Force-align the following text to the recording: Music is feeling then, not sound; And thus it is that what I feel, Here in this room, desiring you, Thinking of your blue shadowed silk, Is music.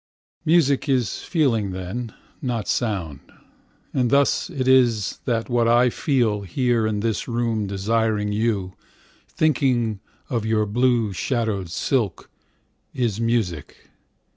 Music 0.45 0.89
is 0.89 1.19
feeling 1.21 1.73
then, 1.73 2.11
not 2.41 2.67
sound; 2.67 3.19
And 3.93 4.09
thus 4.09 4.49
it 4.49 4.67
is 4.67 5.19
that 5.25 5.47
what 5.47 5.67
I 5.67 5.91
feel, 5.91 6.41
Here 6.41 6.87
in 6.87 7.01
this 7.01 7.27
room, 7.27 7.67
desiring 7.67 8.31
you, 8.31 8.73
Thinking 9.27 9.99
of 10.27 10.43
your 10.43 10.65
blue 10.65 11.13
shadowed 11.13 11.69
silk, 11.69 12.31
Is 12.95 13.21
music. 13.21 13.91